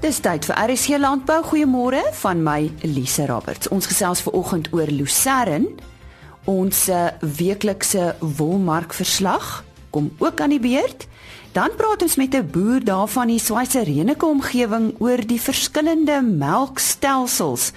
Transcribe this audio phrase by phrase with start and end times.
[0.00, 1.42] Dis tyd vir RSG Landbou.
[1.44, 3.68] Goeiemôre van my Elise Roberts.
[3.68, 5.74] Ons gesels ver oggend oor Lucerne.
[6.48, 9.58] Ons uh, weeklikse wolmarkverslag
[9.92, 11.04] kom ook aan die beurt.
[11.52, 17.72] Dan praat ons met 'n boer daarvan die Switseryenike omgewing oor die verskillende melkstelsels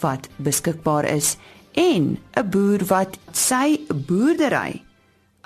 [0.00, 1.36] wat beskikbaar is
[1.78, 4.82] en 'n boer wat sy boerdery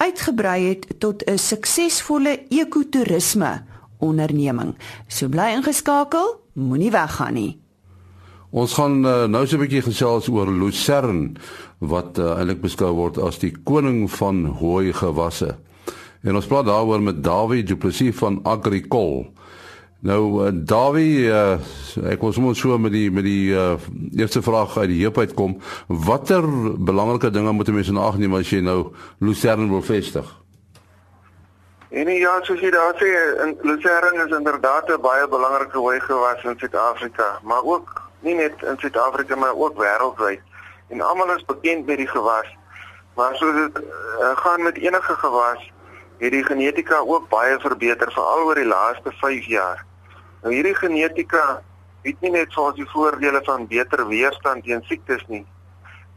[0.01, 3.72] uitgebrei het tot 'n suksesvolle ekotourisme
[4.03, 4.75] onderneming.
[5.09, 7.53] So bly ingeskakel, moenie weggaan nie.
[8.53, 11.33] Ons gaan uh, nou so 'n bietjie gesels oor Lucerne
[11.81, 15.57] wat uh, eintlik beskou word as die koning van hooi gewasse.
[16.23, 19.33] En ons praat daaroor met Dawie Du Plessis van Agricol.
[20.03, 21.57] Nou uh, Dawie, uh,
[22.11, 23.79] ek wil sommer so met die met die uh,
[24.13, 25.57] eerste vraag uit die heup uitkom.
[25.89, 26.45] Watter
[26.77, 30.42] belangrike dinge moet 'n mens in ag neem as jy nou Lucerne wil vestig?
[31.93, 33.09] En ja, soos jy daar sê,
[33.45, 38.79] in Lucerne is inderdaad 'n baie belangrike hoëgewas in Suid-Afrika, maar ook nie net in
[38.79, 40.41] Suid-Afrika maar ook wêreldwyd.
[40.89, 42.49] En almal is bekend met die gewas.
[43.15, 45.73] Maar soos dit uh, gaan met enige gewas,
[46.19, 49.85] het die genetika ook baie verbeter veral oor die laaste 5 jaar.
[50.43, 51.63] Nou hierdie genetika
[52.03, 55.47] het nie net vir ons die voordele van beter weerstand teen siektes nie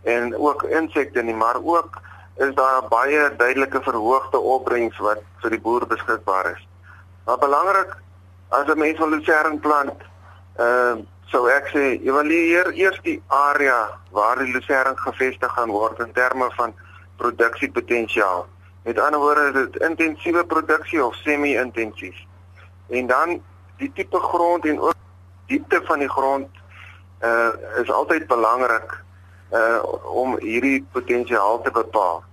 [0.04, 2.02] en ook insekte nie, maar ook
[2.36, 6.68] is daar baie duidelike verhoogde opbrengs wat vir die boer beskikbaar is.
[7.26, 7.96] Maar belangrik
[8.50, 10.02] as 'n mens wil lucerne plant,
[10.56, 16.00] ehm uh, sou ek sê evalueer eers die area waar die lucerne gevestig gaan word
[16.00, 16.74] in terme van
[17.18, 18.48] produksiepotensiaal.
[18.84, 22.16] Met ander woorde, dit intensiewe produksie of semi-intensief.
[22.90, 23.42] En dan
[23.78, 24.94] die tipe grond en ook
[25.48, 26.48] diepte van die grond
[27.24, 27.50] uh
[27.82, 29.05] is altyd belangrik
[29.52, 29.80] uh
[30.24, 32.24] om hierdie potensiaal te bepaal.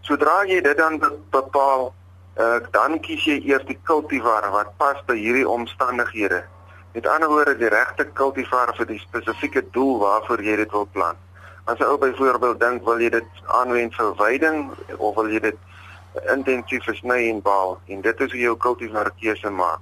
[0.00, 1.92] Sodra jy dit dan bepaal,
[2.38, 6.42] uh dan kies jy eers die kultivar wat pas by hierdie omstandighede.
[6.92, 11.18] Met ander woorde, die regte kultivar vir die spesifieke doel waarvoor jy dit wil plant.
[11.64, 14.66] As jy byvoorbeeld dink wil jy dit aanwend vir veiding
[14.98, 15.58] of wil jy dit
[16.34, 19.80] intensief sny en baal en dit is hoe jou kultivar keuse maak.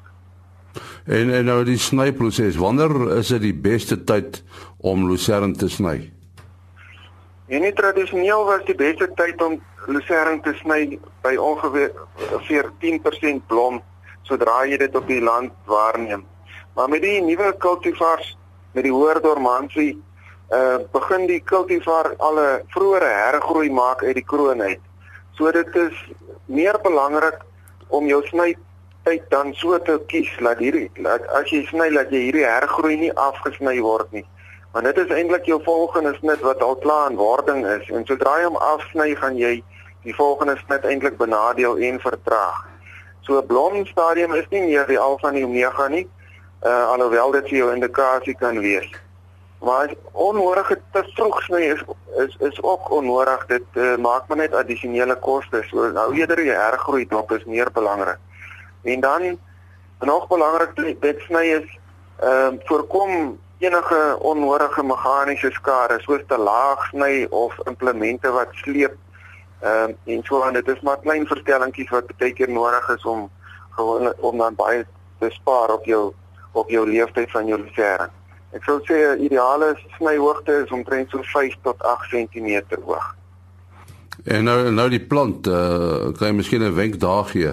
[1.10, 4.42] En en nou die snyproses, wanneer is dit die beste tyd
[4.78, 6.12] om lucerne te sny?
[7.50, 9.56] En nie tradisioneel was die beste tyd om
[9.90, 13.80] lucerne te sny by ongeveer 10% blom
[14.28, 16.22] sodra jy dit op die land waarneem.
[16.78, 18.36] Maar met die nuwe cultivars
[18.76, 19.96] met die hoër dormansie
[20.54, 24.80] uh begin die cultivar al 'n vroeëre hergroei maak uit die kroon uit.
[25.34, 25.94] So dit is
[26.46, 27.38] meer belangrik
[27.88, 28.54] om jou sny
[29.02, 32.96] tyd dan so te kies dat hierdie dat as jy sny dat jy hierdie hergroei
[32.96, 34.26] nie afgesny word nie.
[34.72, 38.36] Want dit is eintlik jou volgende snit wat al klaar in wording is en sodra
[38.38, 39.56] jy hom afsny gaan jy
[40.06, 42.66] die volgende snit eintlik benadeel en vertraag.
[43.20, 46.06] So 'n blomstadium is nie meer die alfa en die omega nie,
[46.62, 48.90] uh, alhoewel dit vir jou indikasie kan wees.
[49.60, 51.82] Maar onnodige te vroeg sny is
[52.16, 53.46] is is ook onnodig.
[53.46, 55.68] Dit uh, maak maar net addisionele kostes.
[55.68, 58.18] So nou eerder die hergroei dop is meer belangrik.
[58.82, 59.38] En dan
[59.98, 61.78] nog belangrik dit sny is
[62.20, 68.96] ehm uh, voorkom enige onnodige meganiese skade soos te laag sny of implemente wat sleep
[69.60, 73.04] ehm um, en so aan dit is maar klein verstellingkies wat baie keer nodig is
[73.04, 73.28] om
[73.70, 74.86] gewoon om dan baie
[75.18, 76.12] te spaar op jou
[76.52, 78.08] op jou leeftyd van jou lucerne.
[78.50, 83.14] Ek sou sê 'n ideale snyhoogte is omtrent so 5 tot 8 cm hoog.
[84.24, 87.52] En nou nou die plant, uh, kan jy miskien 'n wenk daar gee?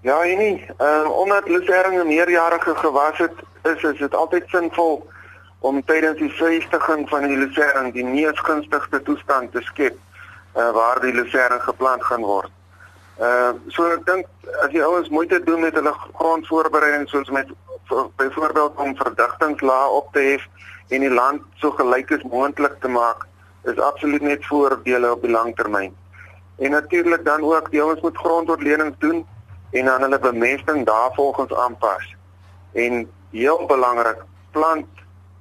[0.00, 5.02] Ja, nee, ehm um, omdat lucerne 'n meerjarige gewas het, is is dit altyd sinvol
[5.60, 9.96] om tydens die vestiging van die lucerne die mees gunstigste toestand te skep
[10.56, 12.50] uh, waar die lucerne geplant gaan word.
[13.20, 14.26] Ehm uh, so ek dink
[14.64, 17.50] as die ouens moeite doen met hulle grondvoorbereiding soos met
[18.16, 20.46] byvoorbeeld om verdigtingslaag op te hef
[20.88, 23.26] en die land so gelyk as moontlik te maak,
[23.68, 25.92] is absoluut net voordele op die langtermyn.
[26.58, 29.26] En natuurlik dan ook die ouens moet grondontledings doen
[29.70, 32.14] en dan hulle bemesting daarvolgens aanpas.
[32.72, 34.86] En heel belangrik, plant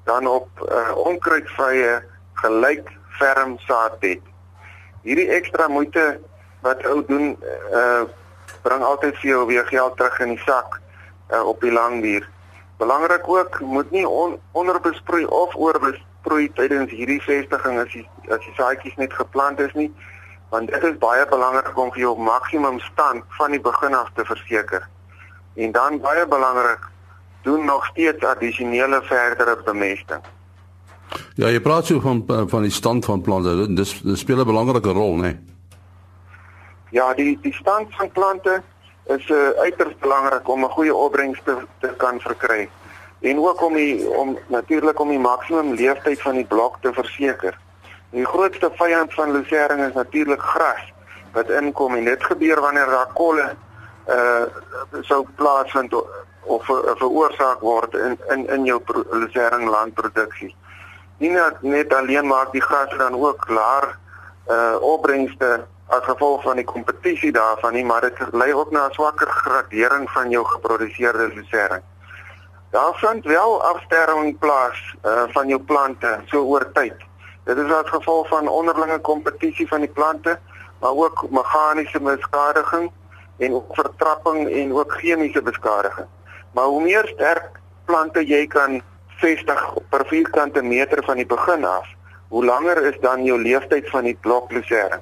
[0.04, 2.00] dan op uh, onkruidvrye
[2.34, 2.90] gelyk
[3.20, 4.22] ferm saadbed.
[5.02, 6.20] Hierdie ekstra moeite
[6.66, 7.36] wat ou doen
[7.74, 8.08] uh
[8.66, 10.80] bring altyd vir jou weer geld terug in die sak
[11.32, 12.26] uh, op die lang duur.
[12.78, 18.56] Belangrik ook, moet nie on, onderbesproei of oorbesproei tydens hierdie vestiging as die as die
[18.58, 19.90] saadjies net geplant is nie,
[20.50, 24.26] want dit is baie belangrik om vir jou maksimum stand van die begin af te
[24.26, 24.88] verseker.
[25.56, 26.84] En dan baie belangrik,
[27.44, 30.22] doen nog steeds addisionele verdere bemesting.
[31.36, 33.74] Ja, jy praat so van van die stand van plante.
[33.74, 35.22] Dis dis speel 'n belangrike rol, né?
[35.22, 35.40] Nee?
[36.90, 38.62] Ja, die die stand van plante
[39.06, 42.70] is uh, uiters belangrik om 'n goeie opbrengs te, te kan verkry.
[43.20, 47.58] en ook om die om natuurlik om die maksimum leeftyd van die blok te verseker.
[48.10, 50.94] Die grootste vyand van lucerne is natuurlik gras
[51.34, 53.56] wat inkom en dit gebeur wanneer daar kolle
[54.10, 54.44] uh
[55.02, 55.94] sou plaasvind
[56.50, 58.80] of ver, veroorsaak word in in in jou
[59.12, 60.56] lucerne landproduksie.
[61.20, 61.32] Nie
[61.62, 63.98] net alleen maak die gas dan ook laer
[64.50, 68.94] uh opbrengste as gevolg van die kompetisie daarvan nie, maar dit lei ook na 'n
[68.94, 71.82] swakker gradering van jou geproduseerde lucerne.
[72.70, 76.94] Daar vind wel afsterwing plaas uh, van jou plante so oor tyd.
[77.44, 80.40] Dit is as gevolg van onderlinge kompetisie van die plante,
[80.80, 82.92] maar ook meganiese beskadiging
[83.38, 86.08] en ook vertrapping en ook chemiese beskadiging.
[86.54, 88.82] Maar hoe meer sterk plante jy kan
[89.22, 91.88] vestig per vierkante meter van die begin af,
[92.30, 95.02] hoe langer is dan jou leeftyd van die blok lucerne.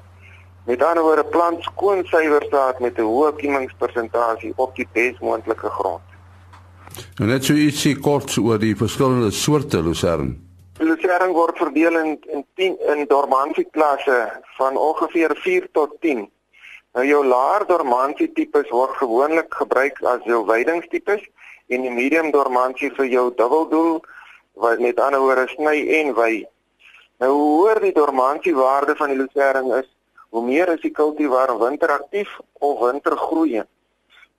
[0.68, 6.04] Met ander woorde, plant skoon suiwer staat met 'n hoë kiemingspersentasie op die besmoontlike grond.
[7.20, 10.36] En net so ietsie kort oor die verskillende soorte lucerne.
[10.78, 14.18] Lucerne word verdeel in in 10 in dormansie klasse
[14.58, 16.30] van ongeveer 4 tot 10.
[16.98, 21.20] Nou jou laer dormansie tipes word gewoonlik gebruik as jou weidingstipes
[21.70, 24.00] en die medium dormansie vir jou dubbeldoel
[24.64, 26.32] wat met ander woorde sny en wy.
[27.22, 29.86] Nou hoe hoër die dormansie waarde van die lucerne is,
[30.34, 33.70] hoe meer is die kultivar winteraktief of wintergroeiend.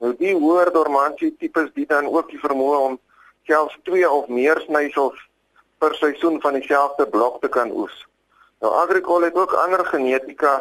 [0.03, 2.99] Nou die hoër dormansie tipes dit dan ook die vermoë om
[3.47, 5.15] selfs 2 of meer snysels
[5.79, 8.03] per seisoen van dieselfde blok te kan oes.
[8.59, 10.57] Nou Agricol het ook ander genetika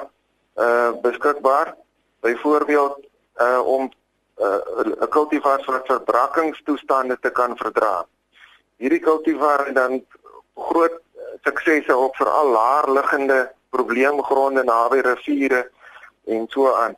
[0.62, 1.74] uh beskikbaar.
[2.20, 3.06] Byvoorbeeld
[3.36, 3.90] uh om
[4.38, 4.60] uh
[5.00, 8.06] 'n kultivar vir verbrakkingstoestande te kan verdra.
[8.76, 10.04] Hierdie kultivar het dan
[10.54, 11.00] groot
[11.42, 15.70] suksese op veral laer liggende probleemgronde naby riviere
[16.26, 16.96] en so aan.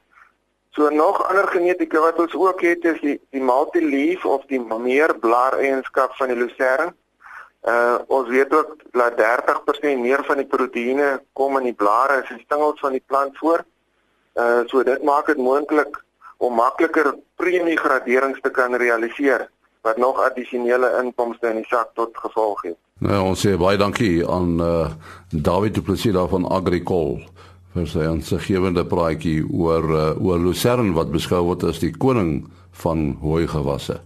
[0.70, 5.18] So nog ander genetika wat ons ook het is die die multi-leaf of die meer
[5.18, 6.94] blaar eienskap van die lucerne.
[7.66, 12.30] Uh ons weet ook dat 30% meer van die proteïene kom in die blare as
[12.30, 13.64] in stengels van die plant voor.
[14.38, 15.98] Uh so dit maak dit moontlik
[16.38, 19.48] om makliker premiegraderings te kan realiseer
[19.82, 22.76] wat nog addisionele inkomste in die sak tot gevolg het.
[23.00, 24.90] Nou ons sê baie dankie aan uh
[25.30, 27.20] David Du Plessis daar van Agricol
[27.74, 32.48] vir sy aansiggewende praatjie oor uh, oor lucerne wat beskou word as die koning
[32.82, 34.00] van hooi gewasse.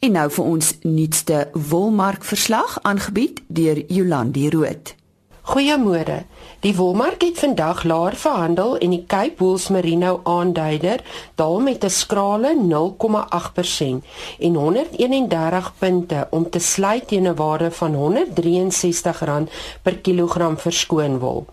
[0.00, 4.94] En nou vir ons nuutste wolmark verslag aangebied deur Jolandi Root.
[5.40, 6.24] Goeiemôre.
[6.60, 11.00] Die wolmark het vandag laer verhandel en die Cape Wool Merino aanduider
[11.34, 14.04] daal met 'n skrale 0,8%
[14.38, 19.48] en 131 punte om te sluit teen 'n waarde van R163
[19.82, 21.46] per kilogram verskoon wol.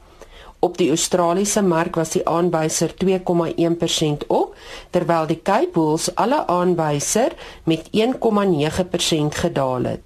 [0.59, 4.55] Op die Australiese mark was die aanwyser 2,1% op,
[4.89, 7.31] terwyl die Cape Wool alle aanwyser
[7.63, 10.01] met 1,9% gedaal het.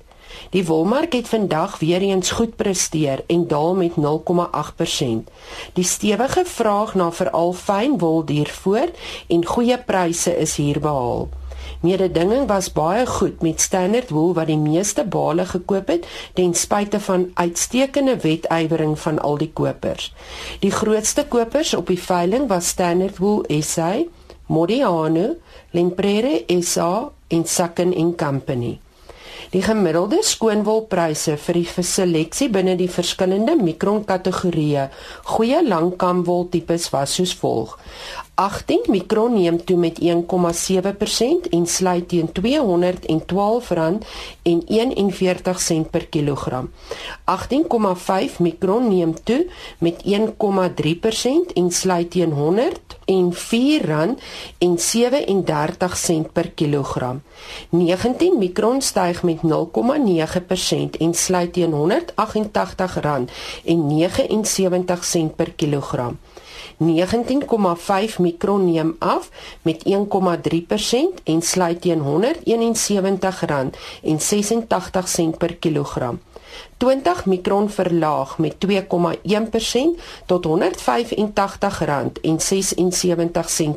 [0.50, 5.30] Die wolmark het vandag weer eens goed presteer en daal met 0,8%.
[5.74, 8.98] Die stewige vraag na veral fyn wol duur voort
[9.28, 11.30] en goeie pryse is hier behaal.
[11.82, 16.06] Mededinging was baie goed met Standard Wool wat die meeste bale gekoop het
[16.38, 20.12] ten spyte van uitstekende wetywering van al die kopers.
[20.60, 23.96] Die grootste kopers op die veiling was Standard Wool SA,
[24.46, 25.36] Modiano,
[25.72, 28.80] Lemprere SA en Sakken & Company.
[29.52, 34.86] Die gemiddelde skoonwolpryse vir die seleksie binne die verskillende mikron kategorieë
[35.28, 37.74] goeie langkamwol tipes was soos volg:
[38.42, 40.06] 18 mikron neem toe met 1,7%
[41.50, 42.34] en sluit teen R212,41
[45.92, 46.72] per kilogram.
[47.26, 52.36] 18,5 mikron neem toe met 1,3% en sluit teen R104,37
[56.34, 57.22] per kilogram.
[57.70, 59.46] 19 mikron styg met 0,9%
[61.00, 61.76] en sluit teen R188,79
[65.36, 66.20] per kilogram.
[66.82, 69.30] 19,5 mikron neem af
[69.62, 69.90] met 1,3%
[71.24, 72.08] en sluit teen R171,86
[75.38, 76.20] per kilogram.
[76.78, 78.70] 20 mikron verlaag met 2,1%
[80.26, 80.52] tot R185,76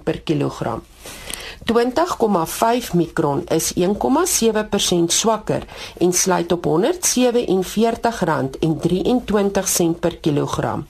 [0.02, 0.82] per kilogram.
[1.64, 3.82] 20,5 mikron is 1,7%
[5.06, 5.62] swakker
[5.98, 6.72] en sluit op R147,23
[10.00, 10.86] per kilogram.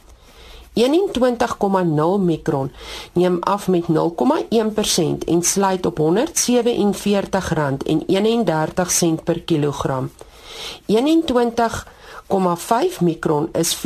[0.74, 2.72] 21,0 mikron
[3.12, 3.94] neem af met 0,1%
[5.26, 6.04] en sluit op R147,31
[9.24, 10.10] per kilogram.
[10.86, 13.82] 21,5 mikron is 4,2%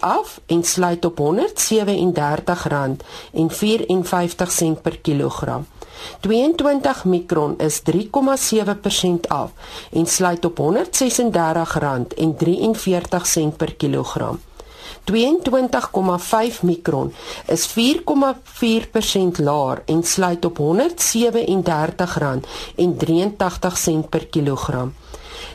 [0.00, 1.24] af en sluit op R137,54
[4.82, 5.66] per kilogram.
[6.20, 7.96] 22 mikron is 3,7%
[9.28, 9.50] af
[9.90, 10.66] en sluit op R136,43
[13.56, 14.40] per kilogram.
[15.12, 17.12] 22,5 mikron
[17.46, 17.74] is 4,4%
[19.36, 20.64] laer en sluit op R137,83
[24.08, 24.94] per kilogram.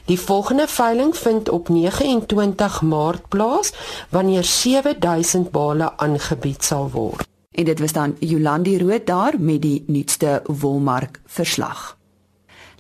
[0.06, 3.74] Die volgende veiling vind op 29 Maart plaas
[4.10, 7.28] wanneer 7000 bale aangebied sal word.
[7.52, 11.99] En dit was dan Jolandi Rood daar met die nuutste wolmark verslag.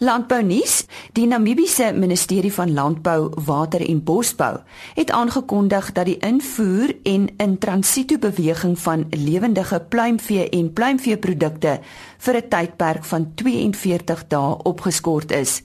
[0.01, 4.59] Landbounuus: Die Namibiese Ministerie van Landbou, Water en Bosbou
[4.95, 11.79] het aangekondig dat die invoer en in transito beweging van lewendige pluimvee en pluimveeprodukte
[12.17, 15.63] vir 'n tydperk van 42 dae opgeskort is.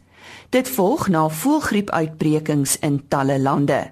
[0.48, 3.90] Dit volg na voëlgriepuitbrekings in talle lande.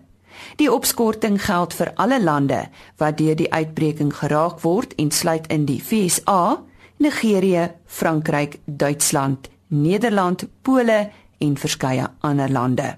[0.57, 5.65] Die opskorting geld vir alle lande wat deur die uitbreking geraak word en sluit in
[5.65, 6.63] die VSA,
[6.97, 12.97] Nigerië, Frankryk, Duitsland, Nederland, Pole en verskeie ander lande.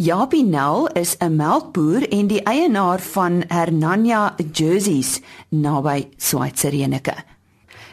[0.00, 7.14] Jaapie Nel is 'n melkboer en die eienaar van Hernania Jerseys naby Switseryenike.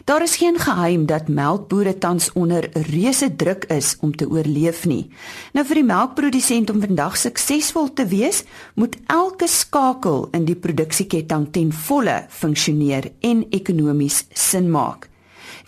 [0.04, 5.10] Daar is geen geheim dat melkbore tans onder reuse druk is om te oorleef nie.
[5.52, 11.52] Nou vir die melkprodusent om vandag suksesvol te wees, moet elke skakel in die produksieketting
[11.52, 15.10] ten volle funksioneer en ekonomies sin maak.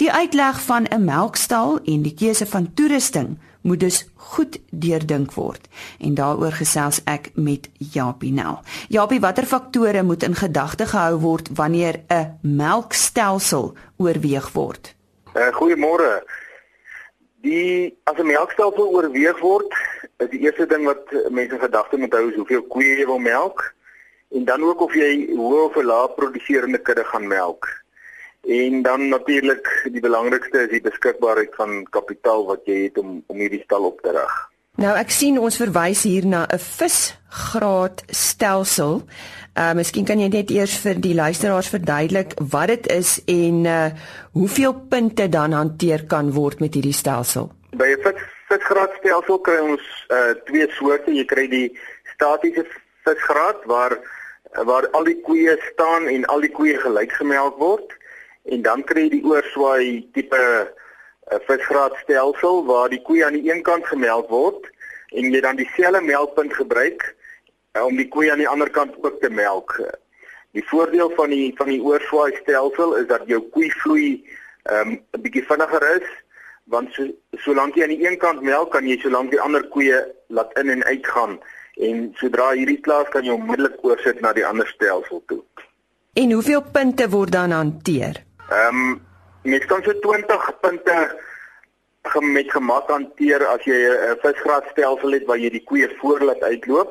[0.00, 5.68] Die uitleg van 'n melkstal en die keuse van toerusting moet dus goed deurdink word.
[5.98, 8.60] En daaroor gesels ek met Japie Nel.
[8.88, 14.94] Japie, watter faktore moet in gedagte gehou word wanneer 'n melkstelsel oorweeg word?
[15.34, 16.24] Uh, Goeiemôre.
[17.40, 19.74] Die as 'n melkstelsel oorweeg word,
[20.16, 23.18] is die eerste ding wat mense in gedagte moet hou is hoeveel koeie jy wil
[23.18, 23.74] melk
[24.28, 27.79] en dan ook of jy hoë of lae produserende kudde gaan melk.
[28.40, 33.36] En dan natuurlik die belangrikste is die beskikbaarheid van kapitaal wat jy het om om
[33.36, 34.38] hierdie stal op te rig.
[34.80, 39.02] Nou ek sien ons verwys hier na 'n visgraad stelsel.
[39.58, 43.90] Uh miskien kan jy net eers vir die luisteraars verduidelik wat dit is en uh
[44.32, 47.52] hoeveel punte dan hanteer kan word met hierdie stelsel.
[47.76, 51.12] By 'n vis visgraad stelsel kry ons uh twee soorte.
[51.12, 51.78] Jy kry die
[52.14, 52.64] statiese
[53.04, 53.98] visgraad waar
[54.64, 57.99] waar al die koeie staan en al die koeie gelyk gemelk word
[58.50, 63.62] en dan kry jy die oorswaai tipe uh, visgraadstelsel waar die koeie aan die een
[63.66, 64.66] kant gemelk word
[65.14, 67.04] en jy dan dieselfde melkpunt gebruik
[67.76, 69.76] uh, om die koeie aan die ander kant ook te melk.
[70.58, 74.08] Die voordeel van die van die oorswaai stelsel is dat jou koei vloei
[74.64, 76.08] ehm, 'n um, bietjie vinniger is
[76.70, 77.06] want so
[77.44, 80.70] solank jy aan die een kant melk kan jy solank die ander koeie laat in
[80.70, 81.38] en uit gaan
[81.76, 85.42] en sodra hierdie klaar kan jy onmiddellik oorsit na die ander stelsel toe.
[86.18, 88.18] En hoeveel punte word dan hanteer?
[88.50, 89.00] Ehm um,
[89.42, 90.94] mens kan so 20 punte
[92.20, 96.90] met gemak hanteer as jy 'n visgraadstelsel het waar jy die koeie voor laat uitloop.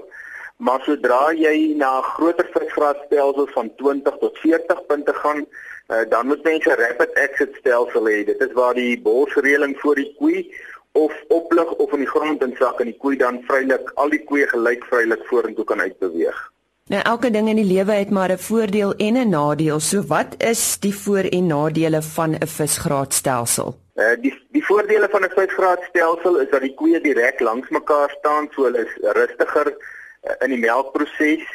[0.57, 5.45] Maar sodra jy na 'n groter visgraadstelsel van 20 tot 40 punte gaan,
[5.87, 8.25] uh, dan moet mense 'n rapid exit stelsel hê.
[8.25, 10.55] Dit is waar die borsreëling voor die koei
[10.91, 14.47] of oplig of in die grond insak en die koei dan vrylik al die koeie
[14.47, 16.51] gelyk vrylik vorentoe kan uitbeweeg.
[16.89, 19.79] Nou elke ding in die lewe het maar 'n voordeel en 'n nadeel.
[19.79, 23.77] So wat is die voor- en nadele van 'n visgraadstelsel?
[23.96, 28.48] Uh, die die voordele van 'n visgraadstelsel is dat die koeie direk langs mekaar staan,
[28.51, 31.46] so hulle is rustiger uh, in die melkproses.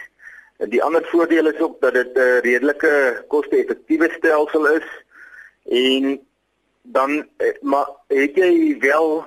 [0.56, 4.88] En die ander voordeel is ook dat dit 'n uh, redelike koste-effektiewe stelsel is.
[5.64, 6.26] En
[6.82, 9.24] dan uh, maar het jy wel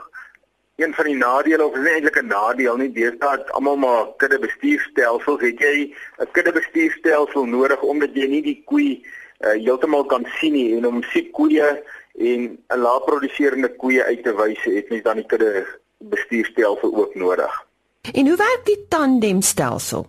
[0.77, 5.41] een van die nadele of is eintlik 'n nadeel nie deesdae almal maar kudde bestuurstelsels
[5.41, 9.05] het jy 'n kudde bestuurstelsel nodig omdat jy nie die koei
[9.39, 11.83] uh, heeltemal kan sien nie en om siek koeie
[12.17, 15.65] en 'n lae produserende koeie uit te wys het mens dan die kudde
[15.97, 17.65] bestuurstelsel ook nodig.
[18.13, 20.07] En hoe werk die tandemstelsel?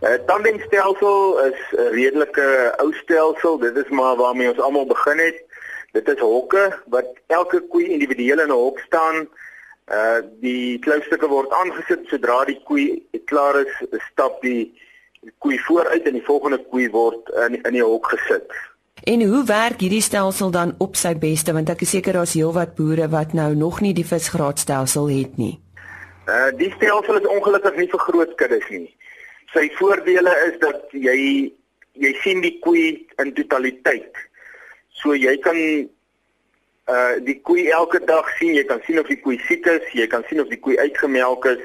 [0.00, 3.58] 'n uh, Tandemstelsel is 'n redelike ou stelsel.
[3.58, 5.44] Dit is maar waarmee ons almal begin het.
[5.92, 9.28] Dit is hokke wat elke koei individueel in 'n hok staan
[9.88, 12.88] Uh die kloustukke word aangesit sodra die koei
[13.30, 13.72] klaar is,
[14.10, 14.72] stap die
[15.40, 18.52] koei vooruit en die volgende koei word in in die hok gesit.
[19.08, 22.74] En hoe werk hierdie stelsel dan op sy beste want ek is seker daar's heelwat
[22.76, 25.56] boere wat nou nog nie die visgraadstelsel het nie.
[26.28, 28.88] Uh die stelsel is ongelukkig nie vir groot kuddes nie.
[29.54, 31.18] Sy voordele is dat jy
[31.98, 34.12] jy sien die koei in totaliteit.
[35.00, 35.56] So jy kan
[36.88, 40.06] uh die koei elke dag sien, jy kan sien of die koei siek is, jy
[40.06, 41.64] kan sien of die koei uitgemelk is.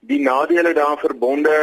[0.00, 1.56] Die nadele daaraan verbonde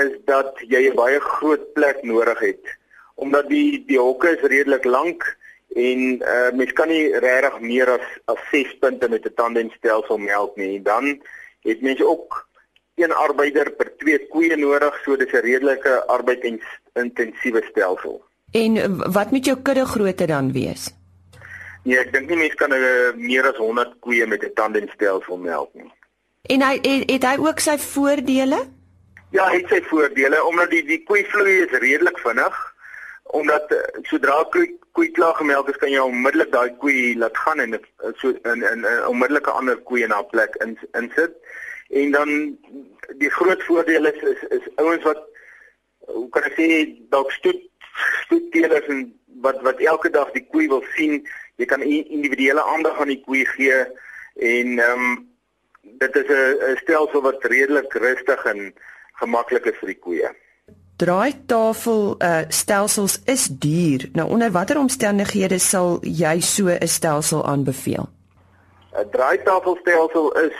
[0.00, 2.78] is dat jy 'n baie groot plek nodig het
[3.20, 5.26] omdat die die hokke is redelik lank
[5.76, 10.56] en uh, mens kan nie regtig meer as as 6 punte met 'n tandemstelsel melk
[10.56, 10.82] nie.
[10.82, 11.20] Dan
[11.62, 12.48] het mens ook
[12.94, 18.22] een arbeider per twee koeie nodig, so dis 'n redelike arbeidintensiewe stelsel.
[18.52, 20.99] En wat moet jou kudde grootte dan wees?
[21.84, 25.70] Nee, ek dink nie mens kan uh, meer as 100 koeie met 'n tandemstelsel melk
[25.74, 25.92] nie.
[26.52, 28.58] En hy het, het hy ook sy voordele?
[29.30, 32.58] Ja, hy het sy voordele omdat die die koeivloei is redelik vinnig
[33.30, 37.60] omdat uh, sodra koei koei klaar gemelk is kan jy onmiddellik daai koei laat gaan
[37.60, 37.78] en
[38.18, 41.32] so in in 'n onmiddellike ander koei in haar plek in insit.
[41.90, 42.58] En dan
[43.18, 45.22] die groot voordeel is is, is ouens wat
[46.06, 46.68] hoe kan ek sê
[47.10, 47.62] dalk stoet
[48.24, 53.12] stoetteelers en wat wat elke dag die koei wil sien, jy kan individuele aandag aan
[53.14, 53.84] die koei gee
[54.36, 55.28] en ehm um,
[55.82, 58.74] dit is 'n stelsel wat redelik rustig en
[59.20, 60.30] gemaklik is vir die koeie
[61.00, 64.08] draaitafel uh stelsels is duur.
[64.12, 68.08] Nou onder watter omstandighede sal jy so 'n stelsel aanbeveel?
[68.92, 70.56] 'n Draaitafelstelsel is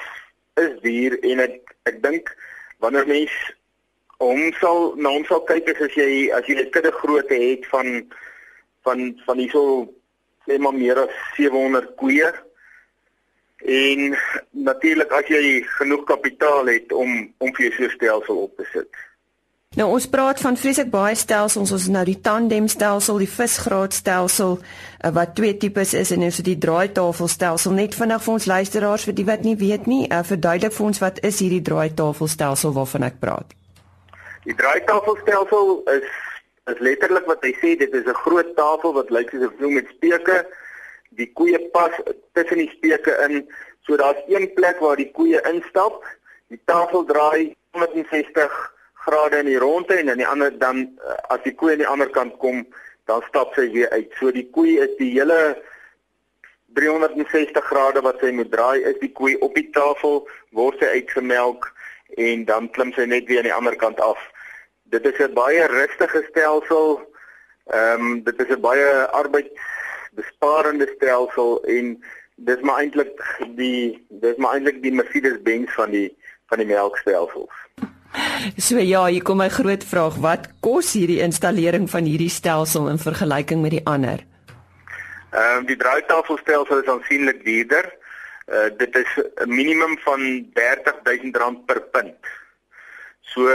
[0.64, 2.36] is duur en ek ek dink
[2.78, 3.34] wanneer mens
[4.16, 7.86] hom sal na hom sal kyk as jy as jy 'n kudde grootte het van
[8.90, 9.64] van van hierso
[10.46, 12.30] sê maar meer as 700 koeie
[13.60, 14.16] en
[14.50, 19.06] natuurlik as jy genoeg kapitaal het om om vir jou so stelsel op te sit.
[19.78, 21.70] Nou ons praat van vreeslik baie stelsels.
[21.70, 26.48] Ons het nou die tandemstelsel, die visgraadstelsel uh, wat twee tipes is en ons het
[26.48, 27.76] die draaitafelstelsel.
[27.76, 31.02] Net vinnig vir ons luisteraars vir die wat nie weet nie, uh, verduidelik vir ons
[31.04, 33.54] wat is hierdie draaitafelstelsel waarvan ek praat.
[34.48, 36.10] Die draaitafelstelsel is
[36.72, 39.72] is letterlik wat hy sê, dit is 'n groot tafel wat lyk soos 'n vloer
[39.78, 40.46] met speke.
[41.18, 41.94] Die koeie pas
[42.32, 43.48] tussen die speke in,
[43.86, 46.04] so daar's een plek waar die koeie instap.
[46.48, 48.52] Die tafel draai 160
[48.94, 51.92] grade in die ronde en aan die ander dan eh, as die koei aan die
[51.92, 52.66] ander kant kom,
[53.04, 54.12] dan stap sy weer uit.
[54.18, 55.56] So die koei is die hele
[56.78, 60.22] 360 grade wat sy moet draai, is die koei op die tafel,
[60.56, 61.72] word sy uitgemelk
[62.18, 64.20] en dan klim sy net weer aan die ander kant af.
[64.90, 67.00] Dit is 'n baie rustige stelsel.
[67.66, 68.88] Ehm um, dit is 'n baie
[69.22, 72.04] arbeidsbesparende stelsel en
[72.36, 73.14] dis maar eintlik
[73.56, 76.08] die dis maar eintlik die Mercedes-Benz van die
[76.48, 77.54] van die melkstelsels.
[78.56, 82.98] So ja, hier kom my groot vraag, wat kos hierdie installering van hierdie stelsel in
[82.98, 84.24] vergelyking met die ander?
[85.30, 87.86] Ehm uh, die draaitafelstelsel is aansienlik duurder.
[88.50, 89.10] Uh dit is
[89.44, 90.20] 'n minimum van
[90.54, 92.16] R30000 per punt.
[93.30, 93.46] So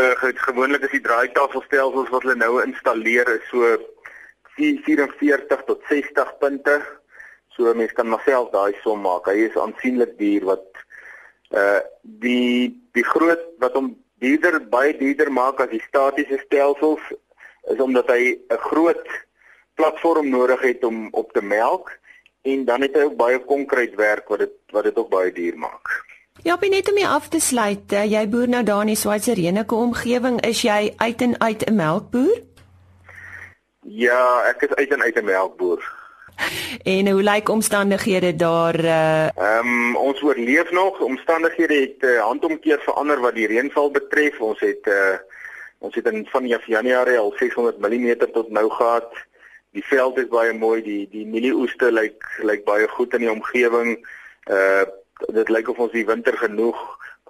[0.47, 3.75] gewoonlik is die draaitafelstelsels wat hulle nou installeer is so
[4.55, 6.77] 44 tot 60 punte.
[7.55, 9.27] So mense kan maar self daai som maak.
[9.27, 10.83] Hy is aansienlik duur wat
[11.51, 11.81] uh
[12.23, 13.91] die die groot wat hom
[14.23, 17.03] duurder baie duurder maak as die statiese stelsels
[17.73, 19.07] is omdat hy 'n groot
[19.75, 21.91] platform nodig het om op te melk
[22.41, 26.04] en dan het hy ook baie konkreetwerk wat dit wat dit ook baie duur maak.
[26.43, 28.99] Ja, binne net om jy af te sluit, eh, jy boer nou daar in die
[28.99, 32.41] Switseryenike omgewing, is jy uit en uit 'n melkboer?
[33.81, 35.81] Ja, ek is uit en uit 'n melkboer.
[36.83, 38.75] En hoe lyk omstandighede daar?
[38.75, 39.27] Eh?
[39.27, 40.99] Ehm um, ons oorleef nog.
[40.99, 44.39] Omstandighede het uh, handomkeer verander wat die reënval betref.
[44.39, 45.17] Ons het uh,
[45.79, 49.13] ons het in van Januarie al 600 mm tot nou gehad.
[49.71, 50.81] Die veld is baie mooi.
[50.83, 54.07] Die die mielieoeste lyk lyk baie goed in die omgewing.
[54.51, 54.83] Uh
[55.33, 56.79] dit lyk of ons die winter genoeg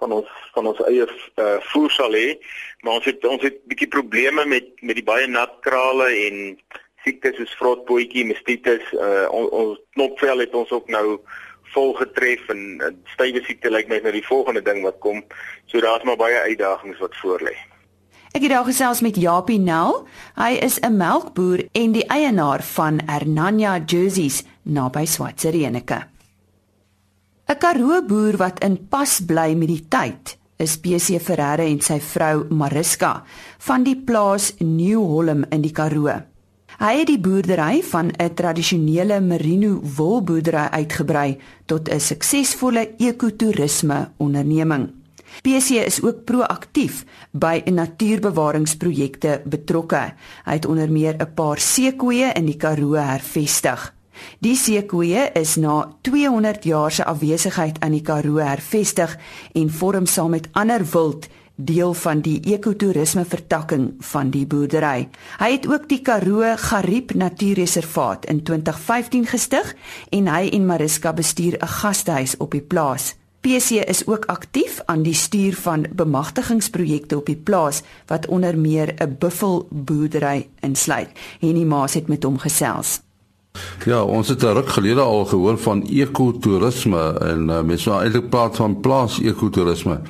[0.00, 2.36] van ons van ons eie uh, voer sal hê.
[2.84, 6.58] Maar ons het ons het bietjie probleme met met die baie nat krale en
[7.06, 11.20] siektes soos vrotbootjie, mastitis, uh, ons, ons knopvel het ons ook nou
[11.74, 15.22] vol getref en uh, stywe siekte lyk my nou die volgende ding wat kom.
[15.70, 17.54] So daar's maar baie uitdagings wat voorlê.
[18.36, 20.02] Ek het daar gesels met Japie Nel.
[20.36, 26.15] Hy is 'n melkboer en die eienaar van Hernania Jerseys naby Swatserenike.
[27.48, 32.00] 'n Karoo boer wat in pas bly met die tyd is PC Ferreira en sy
[32.02, 33.22] vrou Mariska
[33.68, 36.10] van die plaas New Holm in die Karoo.
[36.76, 44.90] Hy het die boerdery van 'n tradisionele merino wolboerdery uitgebrei tot 'n suksesvolle ekotourisme onderneming.
[45.42, 50.14] PC is ook proaktief by natuurbewaringsprojekte betrokke.
[50.44, 53.95] Hy het onder meer 'n paar seekoeie in die Karoo hervestig.
[54.38, 59.18] Die seekoeie is na 200 jaar se afwesigheid aan die Karoo hervestig
[59.54, 65.08] en vorm saam met ander wild deel van die ekotourisme vertakking van die boerdery.
[65.40, 69.74] Hy het ook die Karoo Gariep Natuurreservaat in 2015 gestig
[70.10, 73.14] en hy en Mariska bestuur 'n gastehuis op die plaas.
[73.40, 78.94] PC is ook aktief aan die stuur van bemagtigingsprojekte op die plaas wat onder meer
[78.98, 81.10] 'n buffelboerdery insluit.
[81.40, 83.05] Henny Maas het met hom gesels.
[83.84, 88.28] Ja, ons het 'n ruk gelede al gehoor van ekotourisme en uh, mense nou eintlik
[88.30, 90.00] praat van plaas ekotourisme.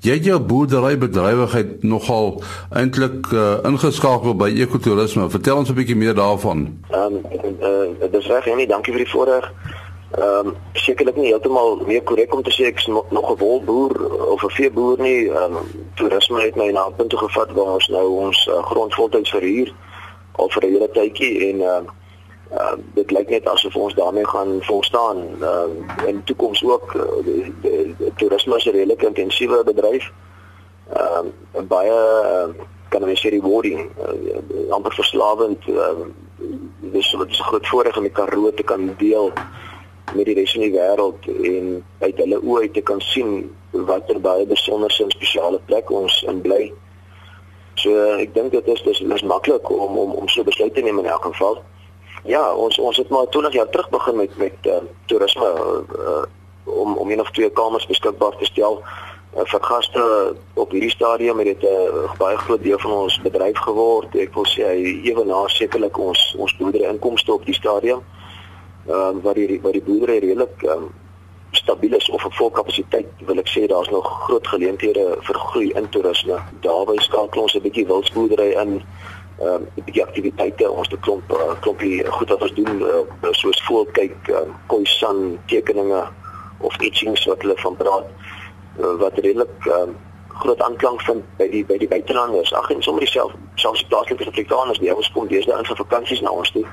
[0.00, 5.30] Jy het jou boerderybedrywigheid nogal eintlik uh, ingeskakel by ekotourisme.
[5.30, 6.78] Vertel ons 'n bietjie meer daarvan.
[6.90, 7.20] Ehm um,
[7.60, 9.52] uh, dis reg, nee, dankie vir die voorreg.
[10.14, 13.38] Ehm um, sekerlik nie heeltemal meer korrek om te sê ek is nog, nog 'n
[13.38, 13.94] wolboer
[14.30, 15.30] of 'n veeboer nie.
[15.30, 18.62] Ehm um, toerisme het my na 'n punt toe gevat waar ons nou ons uh,
[18.64, 19.74] grond voltyds verhuur
[20.32, 21.90] al vir 'n hele tydjie en ehm uh,
[22.54, 28.56] uh, dit lyk net asof ons daarmee gaan volstaan uh, in toekoms ook uh, toerisme
[28.56, 30.12] is 'n redelik intensiewe bedryf.
[30.92, 32.48] Ehm uh, baie uh,
[32.88, 35.66] kan ons sê rewarding, uh, amper verslawend.
[35.66, 36.06] Uh,
[36.78, 39.32] dis so 'n groot voordeel om die Karoo te kan deel
[40.14, 44.20] met die res van die wêreld en uit hulle oë uit te kan sien watter
[44.20, 46.72] baie besonderse en spesiale plek ons in bly.
[47.74, 47.90] So
[48.20, 51.10] ek dink dit is dis is maklik om om om so besluit te neem in
[51.10, 51.62] elk geval.
[52.24, 55.48] Ja, ons ons het maar 20 jaar terug begin met met uh, toerisme
[55.98, 56.22] uh,
[56.64, 58.80] om om een of twee kamers beskikbaar te stel
[59.36, 60.04] uh, vir gaste
[60.54, 64.16] op hierdie stadium het dit 'n uh, baie groot deel van ons bedryf geword.
[64.16, 64.72] Ek wil sê
[65.04, 68.00] ewenaar sekerlik ons ons boerdery inkomste op die stadium
[68.88, 70.92] ehm uh, wat die wat die boerdery redelik ehm um,
[71.50, 75.70] stabiel is of op vol kapasiteit wil ek sê daar's nog groot geleenthede vir groei
[75.70, 76.40] in toerisme.
[76.60, 78.82] Daarby skakel ons 'n bietjie wildsboerdery in
[79.38, 80.70] ehm um, 'n bietjie aktiwiteite.
[80.70, 85.38] Ons te klomp uh, klompie goed wat ons doen uh, soos voelkyk, um, koi san
[85.46, 86.02] tekeninge
[86.58, 88.06] of etchings wat hulle van praat
[88.80, 89.96] uh, wat redelik ehm um,
[90.34, 92.52] groot aanklank vind by die by die buitelanders.
[92.54, 96.30] Ag en sommer dieselfde selfs plaaslike Afrikaners, die ouens kom deesdae in vir vakansies na
[96.30, 96.64] ons toe.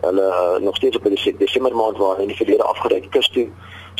[0.00, 3.46] Hulle uh, nog steeds op die Desember maand waar in die verlede afgereik kus toe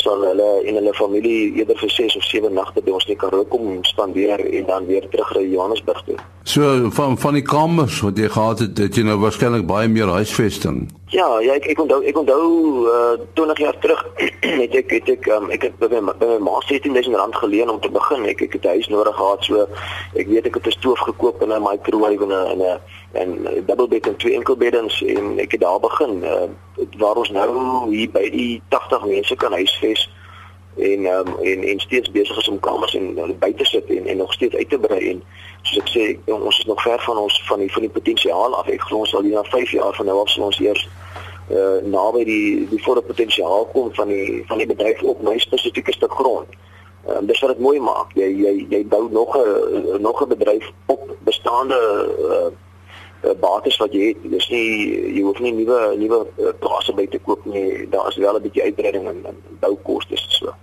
[0.02, 3.44] sal hulle en hulle familie eerder vir 6 of 7 nagte by ons in Karoo
[3.50, 6.18] kom spandeer en dan weer terug ry Johannesburg toe.
[6.44, 10.12] So van van die kamers wat jy gehad het, het jy nou waarskynlik baie meer
[10.18, 10.86] huisvesting.
[11.16, 12.48] Ja, ja ek ek onthou ek onthou
[12.92, 14.02] uh, 20 jaar terug
[14.60, 17.78] het ek het ek um, ek het by my, my ma 17000 rand geleen om
[17.80, 18.26] te begin.
[18.28, 19.64] Ek ek het 'n huis nodig gehad so
[20.12, 22.80] ek weet ek het 'n stoof gekoop en 'n microwave en 'n 'n
[23.16, 26.52] en double bed en twee enkel beddens en ek het daar begin uh,
[27.00, 27.48] waar ons nou
[27.88, 30.10] hier by die 80 mense kan huisves
[30.76, 34.16] en um, en en steeds besig is om kamers en uh, buite sit en en
[34.16, 35.22] nog steeds uit te brei en
[35.62, 38.68] soos ek sê ons is nog ver van ons van die van die potensiaal af
[38.68, 40.88] ek glo ons sal hier na 5 jaar van nou af sal ons eers
[41.50, 45.92] uh, naby die die volle potensiaal kom van die van die bedryf op my spesifieke
[45.92, 46.54] stuk grond.
[47.06, 48.14] Um, dis wat dit mooi maak.
[48.18, 51.78] Jy jy jy bou nog 'n nog 'n bedryf op bestaande
[52.18, 52.50] uh,
[53.40, 54.30] bates wat jy het.
[54.30, 56.26] Dis nie jy hoef nie nuwe nuwe
[56.58, 57.88] plase by te koop nie.
[57.88, 60.54] Daar is wel 'n bietjie uitbreiding en, en boukostes so.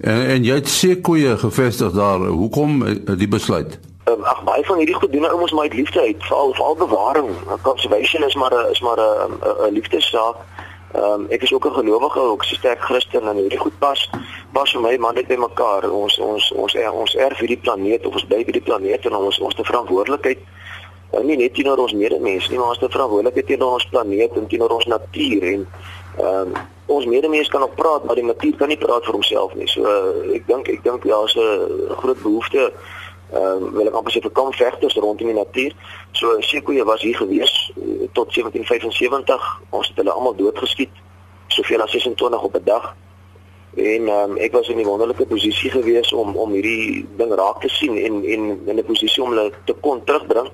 [0.00, 2.18] En en jy het sekoeie gevestig daar.
[2.18, 3.78] Hoekom uh, die besluit?
[4.04, 6.76] Um, ag baie van hierdie goed doen nou ons maar uit liefde uit, veral veral
[6.76, 7.30] bewaring.
[7.62, 9.32] Conservation is maar 'n is maar 'n
[9.66, 10.36] 'n liefdessaak.
[10.92, 14.10] Ehm um, ek is ook 'n gelowige, ook 'n sterk Christen en hierdie goed pas
[14.52, 15.90] pas vir my man net by mekaar.
[15.90, 19.14] Ons ons ons er, ons erf hierdie planeet of ons bly by die planeet en
[19.14, 20.38] ons ons te verantwoordelikheid
[21.12, 24.46] uh, nie net teenoor ons medemens nie, maar ons te verantwoordelikheid teenoor ons planeet en
[24.46, 25.66] teenoor ons natuur en
[26.18, 26.54] ehm um,
[26.92, 29.68] ons medemens kan ook praat, maar die natuur kan nie praat vir homself nie.
[29.68, 32.72] So uh, ek dink ek dink daar's 'n groot behoefte
[33.32, 35.72] ehm uh, wil ek amper sê vir kamvegters rondom die natuur.
[36.12, 39.46] So sekoeie was hier gewees uh, tot 1775.
[39.70, 40.92] Ons het hulle almal doodgeskiet,
[41.48, 42.94] soveel as 26 op 'n dag.
[43.74, 47.60] En ehm um, ek was in 'n wonderlike posisie gewees om om hierdie ding raak
[47.60, 50.50] te sien en en in 'n posisie om hulle te kon terugbring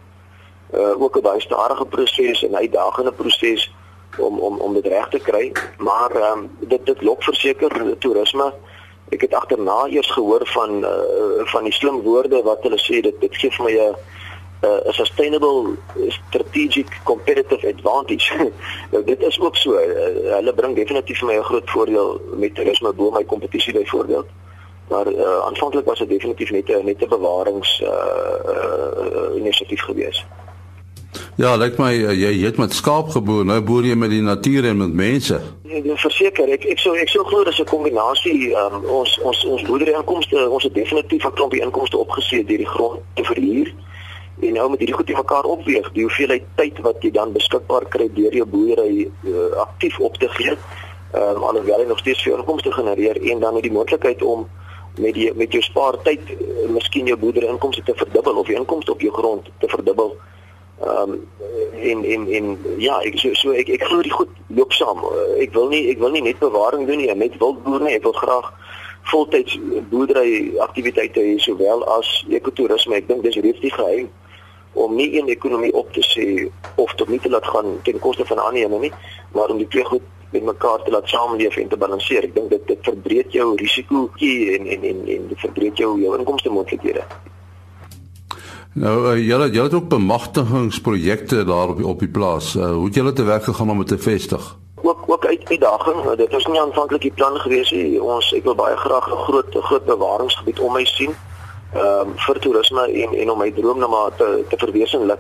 [0.75, 3.73] uh, ook 'n baie stadige proses en uitdagende proses
[4.19, 8.53] om om om dit reg te kry, maar ehm um, dit dit lok verseker toerisme.
[9.09, 13.21] Ek het agterna eers gehoor van uh, van die slim woorde wat hulle sê dit
[13.21, 13.95] dit gee vir my 'n
[14.61, 15.77] 'n sustainable
[16.09, 18.53] strategic competitive advantage.
[18.93, 19.79] nou, dit is ook so.
[19.79, 24.27] Uh, hulle bring definitief vir my 'n groot voordeel met toerisme bo my kompetisie byvoorbeeld.
[24.89, 30.25] Maar uh, aanvanklik was dit definitief net 'n net 'n bewarings uh, uh, inisiatief geweest.
[31.39, 34.25] Ja, lyk my eh, jy jy het met skaap geboer, nou boer jy met die
[34.27, 35.37] natuur en met mense.
[35.71, 39.63] Nee verseker, ek ek sou ek sou glo dis 'n kombinasie um, ons ons ons
[39.69, 43.71] boerderyinkomste, ons het definitief 'n klompie inkomste opgeseë deur die grond te verhuur.
[44.43, 47.87] En nou met hierdie goed te mekaar opweeg, die hoeveelheid tyd wat jy dan beskikbaar
[47.89, 50.57] kry deur jou boerdery uh, aktief op te gee,
[51.15, 54.49] um, alhoewel jy nog steeds veel inkomste genereer en dan met die moontlikheid om
[54.99, 58.91] met die met jou spaar tyd uh, miskien jou boerderyinkomste te verdubbel of jou inkomste
[58.91, 60.19] op jou grond te verdubbel.
[60.81, 61.29] Ehm um,
[61.81, 65.01] en en en ja, ek so, so ek ek glo die goed loop saam.
[65.43, 67.97] Ek wil nie ek wil nie net bewaring doen nie, net wildboer nie.
[67.99, 68.53] Ek wil graag
[69.11, 69.59] voltyds
[69.91, 72.95] boerdery aktiwiteite hê sowel as ekotourisme.
[72.99, 74.11] Ek dink dis reeds die geheim
[74.79, 76.27] om nie een ekonomie op te sê
[76.77, 78.93] of tot nie te laat gaan ten koste van ander ene nie,
[79.35, 82.29] maar om die twee goed met mekaar te laat saamleef en te balanseer.
[82.29, 86.15] Ek dink dit dit verbreek jou risiko en en en en dit verbreek jou jou
[86.19, 87.03] inkomste moontlikhede.
[88.79, 92.55] Nou uh, julle julle het ook bemagtigingsprojekte daar op die, op die plaas.
[92.55, 94.57] Uh, hoe het julle te werk gegaan om dit te vestig?
[94.83, 96.15] ook ook uit uitdaging.
[96.17, 98.03] Dit was nie aanvanklik die plan gewees nie.
[98.03, 101.15] Ons ek wil baie graag 'n groot groot bewaringsgebied om my sien.
[101.75, 105.19] Ehm um, vir toerisme en en om my droom nou maar te te verwesenlik.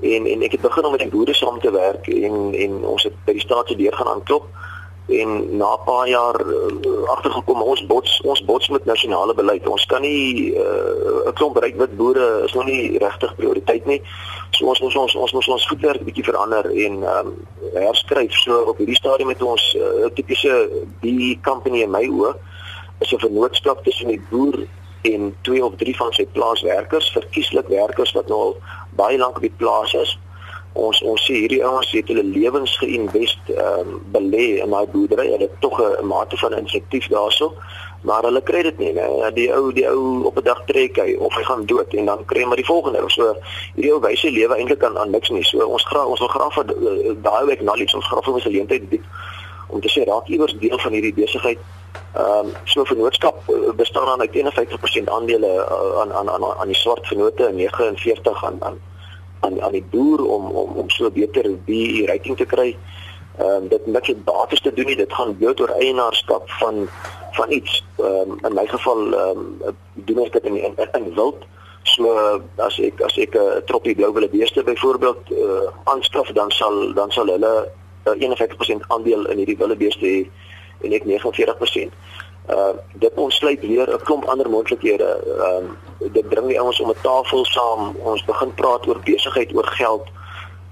[0.00, 3.02] En en ek het begin om met die boere saam te werk en en ons
[3.02, 4.44] het by die staatse deur gaan aanklop
[5.20, 9.68] en na 'n paar jaar uh, agtergekom ons bots ons bots met nasionale beleid.
[9.68, 13.86] Ons kan nie uh, 'n uh, klomp ryk wit boere is nog nie regtig prioriteit
[13.86, 14.02] nie.
[14.50, 17.34] So ons ons ons ons moet ons voetwerk bietjie verander en ehm um,
[17.74, 18.32] herskryf.
[18.32, 20.68] So op hierdie stadium met ons uh, tipiese
[21.00, 21.06] B
[21.42, 22.34] company in my oë
[23.00, 24.66] is 'n vennootskap tussen die boer
[25.02, 28.56] en twee of drie van sy plaaswerkers, verkieslik werkers wat nou al
[28.90, 30.18] baie lank op die plaas is
[30.72, 35.26] ons ons sê hierdie ouens het hulle lewens geïnvest ehm um, belê in daai boerdery.
[35.34, 37.52] Hulle het tog 'n mate van insentief daarso,
[38.02, 38.92] maar hulle kry dit nie.
[38.92, 39.32] Nee.
[39.32, 42.24] Die ou die ou op 'n dag trek hy of hy gaan dood en dan
[42.24, 43.04] kry hy maar die volgende.
[43.06, 43.36] So
[43.74, 45.44] hierdie ou wyse lewe eintlik aan aan niks nie.
[45.44, 48.42] So ons graag ons wil graag vir uh, daai week knowledge ons graag vir ons
[48.42, 49.04] geleentheid bied
[49.68, 51.58] om te sê raak iewers deel van hierdie besigheid.
[52.14, 56.66] Ehm um, so vennootskap uh, bestaan dan uit 51% aandele uh, aan aan aan aan
[56.66, 58.80] die swart vennote en 49 aan aan
[59.46, 62.70] aan aan die boer om om om so beter BE rating te kry.
[63.38, 66.88] Ehm um, dit niks met bates te doen nie, dit gaan bloot oor eienaarskap van
[67.38, 67.82] van iets.
[67.98, 71.46] Ehm um, in my geval ehm um, doen ek dit in in, in wild.
[71.82, 72.14] So
[72.56, 77.10] as ek as ek 'n troppie blou wille beeste byvoorbeeld uh, aanskaf, dan sal dan
[77.10, 77.54] sal hulle
[78.06, 80.20] uh, 51% aandeel in hierdie wille beeste hê
[80.82, 81.90] en ek 49%
[82.50, 85.20] uh dit ontsluit weer 'n klomp ander moontlikhede.
[85.38, 85.64] Ehm
[86.00, 87.96] uh, dit bring die ouens om 'n tafel saam.
[88.02, 90.06] Ons begin praat oor besigheid, oor geld.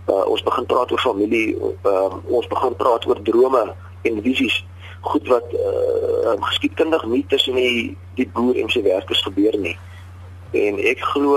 [0.06, 1.56] Uh ons begin praat oor familie.
[1.82, 4.64] Ehm uh, ons begin praat oor drome en visies.
[5.00, 9.78] Goed wat uh geskiedkundig nie tussen die die boer en sy werkers gebeur nie.
[10.50, 11.36] En ek glo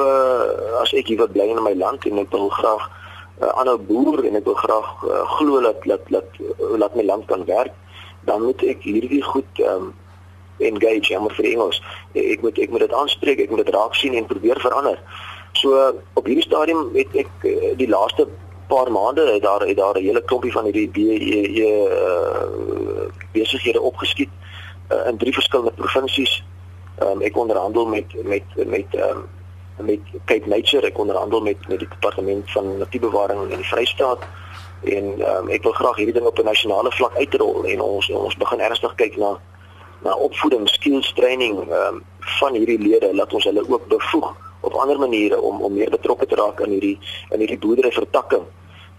[0.82, 2.89] as ek hier wat bly in my land en ek wil graag
[3.39, 6.26] 'n uh, ander boer en ek wil graag uh, glo dat dat dat
[6.78, 7.74] laat my land kan werk,
[8.26, 9.93] dan moet ek hierdie goed ehm um,
[10.58, 11.82] engage jammer vir Engels.
[12.13, 15.00] Ek moet ek moet dit aanspreek, ek moet dit raak sien en probeer verander.
[15.54, 18.28] So op hierdie stadium het ek eh, die laaste
[18.68, 24.30] paar maande het daar het daar 'n hele klompie van hierdie BE uh, besighede opgeskiet
[24.89, 26.44] uh, in drie verskillende provinsies.
[27.02, 29.30] Um, ek onderhandel met met met um,
[29.78, 34.20] met Cape Nature, ek onderhandel met met die departement van natuurbewaring in die Vrystaat
[34.84, 38.38] en um, ek wil graag hierdie ding op 'n nasionale vlak uitrol en ons ons
[38.38, 39.39] begin ernstig kyk na
[40.04, 42.04] na opvoeding, skills training um,
[42.39, 44.32] van hierdie lede laat ons hulle ook bevoeg
[44.63, 46.98] op ander maniere om om meer betrokke te raak aan hierdie
[47.32, 48.46] in hierdie boerdery vertakking.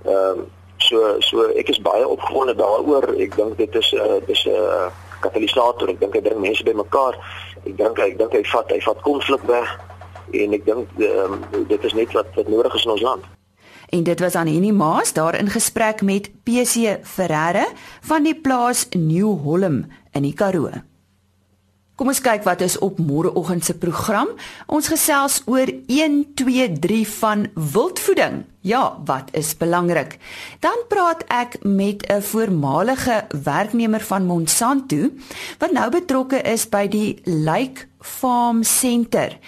[0.04, 0.44] Ehm um,
[0.84, 3.14] so so ek is baie opgewonde daaroor.
[3.16, 4.90] Ek dink dit is 'n uh, dis 'n uh,
[5.20, 5.88] katalisator.
[5.88, 7.16] Ek dink hy bring mense bymekaar.
[7.64, 9.68] Ek dink ek dink hy vat hy vat konflik weg
[10.32, 13.24] en ek dink um, dit is net wat wat nodig is in ons land.
[13.88, 17.66] En dit was aan Henny Maas daar in gesprek met PC Ferreira
[18.00, 20.93] van die plaas New Holm in die Karoo.
[21.94, 24.32] Kom ons kyk wat is op môreoggend se program.
[24.66, 28.40] Ons gesels oor 1 2 3 van wildvoeding.
[28.66, 30.16] Ja, wat is belangrik?
[30.58, 35.10] Dan praat ek met 'n voormalige werknemer van Monsanto
[35.58, 39.38] wat nou betrokke is by die Lake Farm Center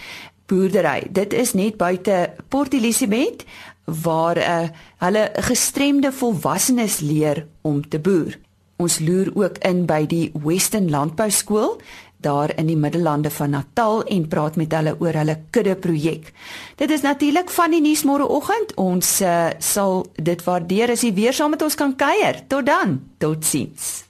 [0.47, 1.07] boerdery.
[1.11, 3.45] Dit is net buite Port Elizabeth
[3.85, 8.39] waar uh, hulle gestremde volwassenes leer om te boer.
[8.77, 11.79] Ons loer ook in by die Western Landbou Skool
[12.17, 16.33] daar in die middellande van Natal en praat met hulle oor hulle kudde projek.
[16.77, 18.75] Dit is natuurlik van die nuus môreoggend.
[18.75, 22.43] Ons uh, sal dit waardeer as jy weer saam met ons kan kuier.
[22.49, 23.01] Tot dan.
[23.19, 24.05] Totsiens.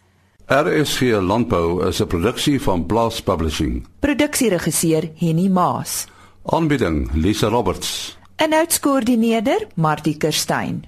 [0.46, 3.86] RSG Landbou is 'n produksie van Blast Publishing.
[4.00, 6.06] Produksieregisseur Henny Maas.
[6.44, 8.16] Aanbieding Lisa Roberts.
[8.36, 10.84] En uitskoördineerder Martie Kerstyn.